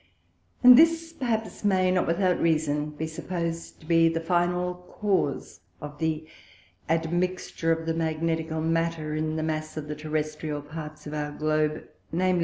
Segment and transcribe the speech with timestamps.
[0.63, 5.99] And this perhaps may not without Reason be suppos'd to be the final Cause of
[5.99, 6.27] the
[6.89, 11.83] admixture of the Magnetical Matter in the Mass of the Terrestrial parts of our Globe,
[12.11, 12.39] _viz.